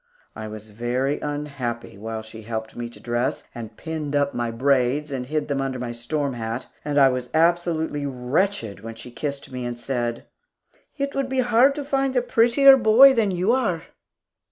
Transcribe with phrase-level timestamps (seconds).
[0.35, 5.11] I was very unhappy while she helped me to dress, and pinned up my braids,
[5.11, 9.51] and hid them under my storm hat; and I was absolutely wretched when she kissed
[9.51, 10.25] me and said,
[10.97, 13.83] "It would be hard to find a prettier little boy than you are."